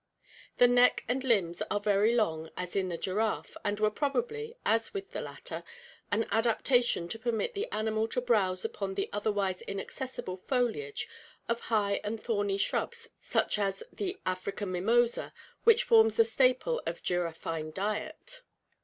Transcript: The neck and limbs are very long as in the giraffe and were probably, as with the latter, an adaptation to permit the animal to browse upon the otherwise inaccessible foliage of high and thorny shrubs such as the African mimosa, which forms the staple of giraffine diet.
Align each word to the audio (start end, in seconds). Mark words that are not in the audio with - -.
The 0.57 0.67
neck 0.67 1.03
and 1.07 1.23
limbs 1.23 1.61
are 1.69 1.79
very 1.79 2.15
long 2.15 2.49
as 2.57 2.75
in 2.75 2.89
the 2.89 2.97
giraffe 2.97 3.55
and 3.63 3.79
were 3.79 3.91
probably, 3.91 4.55
as 4.65 4.95
with 4.95 5.11
the 5.11 5.21
latter, 5.21 5.63
an 6.11 6.27
adaptation 6.31 7.07
to 7.09 7.19
permit 7.19 7.53
the 7.53 7.71
animal 7.71 8.07
to 8.07 8.19
browse 8.19 8.65
upon 8.65 8.95
the 8.95 9.11
otherwise 9.13 9.61
inaccessible 9.61 10.37
foliage 10.37 11.07
of 11.47 11.59
high 11.59 12.01
and 12.03 12.19
thorny 12.19 12.57
shrubs 12.57 13.09
such 13.19 13.59
as 13.59 13.83
the 13.93 14.17
African 14.25 14.71
mimosa, 14.71 15.33
which 15.65 15.83
forms 15.83 16.15
the 16.15 16.25
staple 16.25 16.81
of 16.87 17.03
giraffine 17.03 17.71
diet. 17.71 18.41